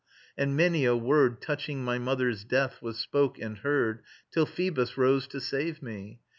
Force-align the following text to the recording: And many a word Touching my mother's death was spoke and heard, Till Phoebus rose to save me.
And 0.35 0.57
many 0.57 0.83
a 0.83 0.97
word 0.97 1.41
Touching 1.43 1.83
my 1.83 1.99
mother's 1.99 2.43
death 2.43 2.81
was 2.81 2.97
spoke 2.97 3.37
and 3.37 3.59
heard, 3.59 4.01
Till 4.31 4.47
Phoebus 4.47 4.97
rose 4.97 5.27
to 5.27 5.39
save 5.39 5.83
me. 5.83 6.21